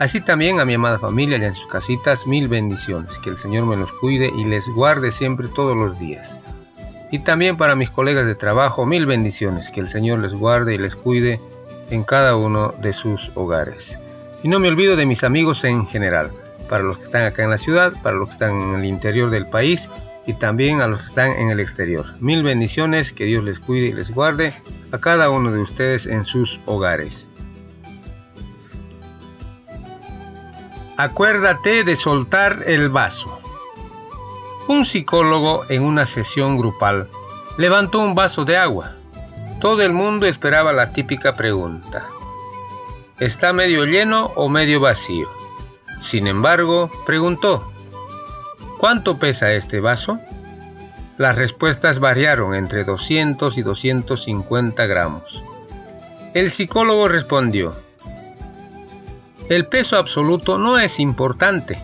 [0.00, 3.18] Así también a mi amada familia y en sus casitas, mil bendiciones.
[3.18, 6.38] Que el Señor me los cuide y les guarde siempre todos los días.
[7.10, 9.68] Y también para mis colegas de trabajo, mil bendiciones.
[9.68, 11.38] Que el Señor les guarde y les cuide
[11.90, 13.98] en cada uno de sus hogares.
[14.42, 16.30] Y no me olvido de mis amigos en general,
[16.70, 19.28] para los que están acá en la ciudad, para los que están en el interior
[19.28, 19.90] del país
[20.26, 22.06] y también a los que están en el exterior.
[22.20, 24.50] Mil bendiciones, que Dios les cuide y les guarde
[24.92, 27.28] a cada uno de ustedes en sus hogares.
[31.00, 33.40] Acuérdate de soltar el vaso.
[34.68, 37.08] Un psicólogo en una sesión grupal
[37.56, 38.92] levantó un vaso de agua.
[39.62, 42.04] Todo el mundo esperaba la típica pregunta.
[43.18, 45.26] ¿Está medio lleno o medio vacío?
[46.02, 47.72] Sin embargo, preguntó,
[48.76, 50.20] ¿cuánto pesa este vaso?
[51.16, 55.42] Las respuestas variaron entre 200 y 250 gramos.
[56.34, 57.74] El psicólogo respondió,
[59.50, 61.76] el peso absoluto no es importante.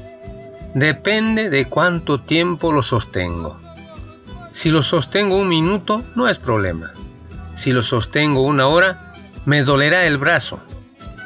[0.72, 3.58] Depende de cuánto tiempo lo sostengo.
[4.52, 6.92] Si lo sostengo un minuto, no es problema.
[7.56, 9.12] Si lo sostengo una hora,
[9.46, 10.60] me dolerá el brazo.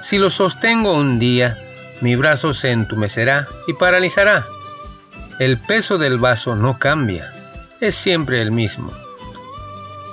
[0.02, 1.58] Si lo sostengo un día,
[2.00, 4.46] mi brazo se entumecerá y paralizará.
[5.38, 7.30] El peso del vaso no cambia,
[7.82, 8.90] es siempre el mismo.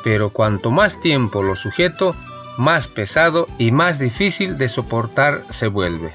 [0.03, 2.13] Pero cuanto más tiempo lo sujeto,
[2.57, 6.11] más pesado y más difícil de soportar se vuelve.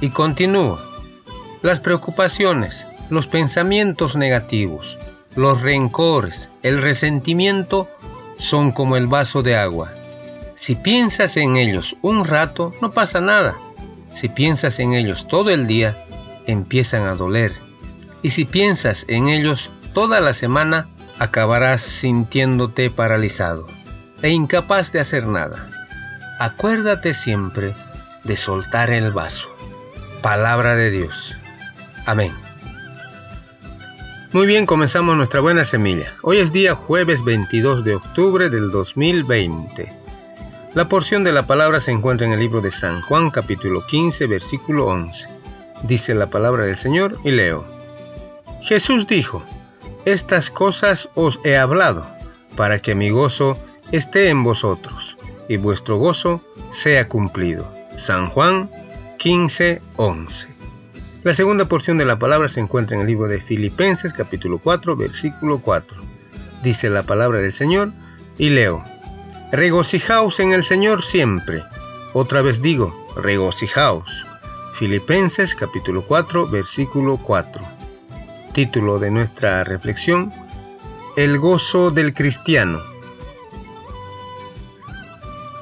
[0.00, 0.78] Y continúo.
[1.62, 4.98] Las preocupaciones, los pensamientos negativos,
[5.34, 7.88] los rencores, el resentimiento
[8.38, 9.92] son como el vaso de agua.
[10.54, 13.54] Si piensas en ellos un rato, no pasa nada.
[14.14, 15.96] Si piensas en ellos todo el día,
[16.46, 17.52] empiezan a doler.
[18.22, 23.66] Y si piensas en ellos toda la semana, acabarás sintiéndote paralizado
[24.22, 25.68] e incapaz de hacer nada.
[26.38, 27.74] Acuérdate siempre
[28.24, 29.54] de soltar el vaso.
[30.22, 31.36] Palabra de Dios.
[32.06, 32.32] Amén.
[34.32, 36.12] Muy bien, comenzamos nuestra buena semilla.
[36.22, 39.92] Hoy es día jueves 22 de octubre del 2020.
[40.74, 44.26] La porción de la palabra se encuentra en el libro de San Juan capítulo 15
[44.26, 45.28] versículo 11.
[45.84, 47.64] Dice la palabra del Señor y leo.
[48.60, 49.44] Jesús dijo,
[50.04, 52.04] Estas cosas os he hablado,
[52.56, 53.56] para que mi gozo
[53.92, 55.16] esté en vosotros,
[55.48, 56.40] y vuestro gozo
[56.72, 57.72] sea cumplido.
[57.96, 58.70] San Juan
[59.18, 60.48] 15, 11.
[61.22, 64.96] La segunda porción de la palabra se encuentra en el libro de Filipenses capítulo 4
[64.96, 66.02] versículo 4.
[66.62, 67.92] Dice la palabra del Señor
[68.36, 68.84] y leo,
[69.50, 71.62] Regocijaos en el Señor siempre.
[72.12, 74.26] Otra vez digo, regocijaos.
[74.74, 77.64] Filipenses capítulo 4 versículo 4.
[78.52, 80.32] Título de nuestra reflexión,
[81.16, 82.80] El gozo del cristiano.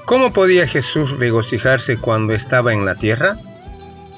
[0.04, 3.38] ¿Cómo podía Jesús regocijarse cuando estaba en la tierra?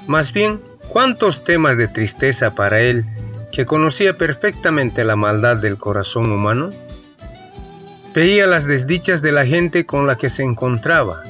[0.07, 3.05] Más bien, ¿cuántos temas de tristeza para él
[3.53, 6.71] que conocía perfectamente la maldad del corazón humano?
[8.15, 11.23] Veía las desdichas de la gente con la que se encontraba,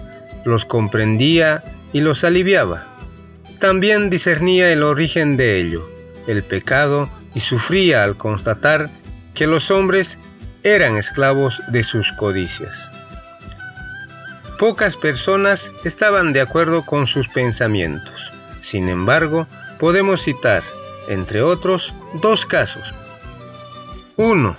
[0.45, 2.87] los comprendía y los aliviaba.
[3.59, 5.89] También discernía el origen de ello,
[6.27, 8.89] el pecado, y sufría al constatar
[9.35, 10.19] que los hombres
[10.63, 12.91] eran esclavos de sus codicias.
[14.59, 18.33] Pocas personas estaban de acuerdo con sus pensamientos.
[18.63, 19.49] Sin embargo,
[19.81, 20.63] podemos citar,
[21.09, 21.93] entre otros,
[22.23, 22.95] dos casos.
[24.17, 24.57] 1.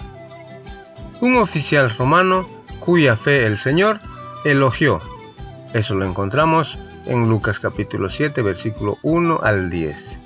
[1.21, 2.47] Un oficial romano
[2.79, 3.99] cuya fe el Señor
[4.43, 4.99] elogió.
[5.73, 10.19] Eso lo encontramos en Lucas capítulo 7, versículo 1 al 10.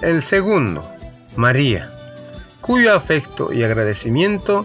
[0.00, 0.90] El segundo,
[1.36, 1.92] María,
[2.62, 4.64] cuyo afecto y agradecimiento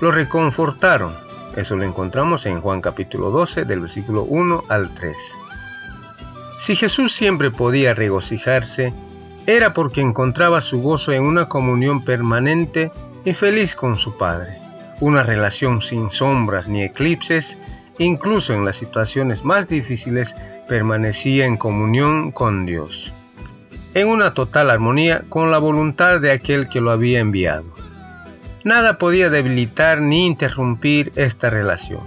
[0.00, 5.16] lo reconfortaron eso lo encontramos en Juan capítulo 12 del versículo 1 al 3.
[6.60, 8.92] Si Jesús siempre podía regocijarse,
[9.46, 12.92] era porque encontraba su gozo en una comunión permanente
[13.24, 14.58] y feliz con su Padre,
[15.00, 17.58] una relación sin sombras ni eclipses,
[17.98, 20.34] incluso en las situaciones más difíciles
[20.68, 23.12] permanecía en comunión con Dios,
[23.94, 27.64] en una total armonía con la voluntad de aquel que lo había enviado.
[28.64, 32.02] Nada podía debilitar ni interrumpir esta relación.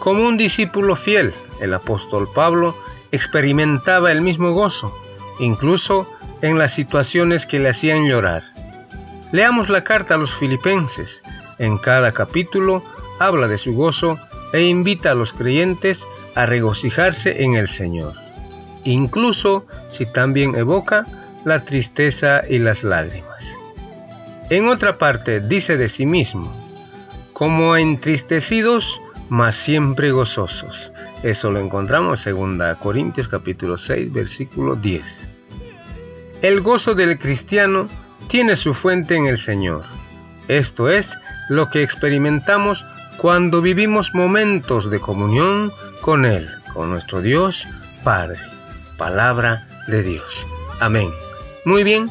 [0.00, 2.76] Como un discípulo fiel, el apóstol Pablo
[3.12, 4.92] experimentaba el mismo gozo,
[5.38, 6.06] incluso
[6.42, 8.42] en las situaciones que le hacían llorar.
[9.30, 11.22] Leamos la carta a los filipenses.
[11.58, 12.82] En cada capítulo
[13.18, 14.18] habla de su gozo
[14.52, 18.14] e invita a los creyentes a regocijarse en el Señor,
[18.84, 21.06] incluso si también evoca
[21.44, 23.61] la tristeza y las lágrimas.
[24.52, 26.54] En otra parte dice de sí mismo,
[27.32, 29.00] como entristecidos,
[29.30, 30.92] mas siempre gozosos.
[31.22, 35.26] Eso lo encontramos en 2 Corintios capítulo 6, versículo 10.
[36.42, 37.86] El gozo del cristiano
[38.28, 39.84] tiene su fuente en el Señor.
[40.48, 41.16] Esto es
[41.48, 42.84] lo que experimentamos
[43.16, 45.72] cuando vivimos momentos de comunión
[46.02, 47.66] con Él, con nuestro Dios
[48.04, 48.36] Padre.
[48.98, 50.46] Palabra de Dios.
[50.78, 51.10] Amén.
[51.64, 52.10] Muy bien,